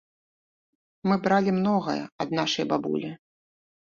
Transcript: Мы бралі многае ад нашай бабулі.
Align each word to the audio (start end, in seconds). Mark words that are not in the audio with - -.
Мы 1.09 1.17
бралі 1.27 1.51
многае 1.59 1.97
ад 2.25 2.33
нашай 2.39 2.65
бабулі. 2.71 3.09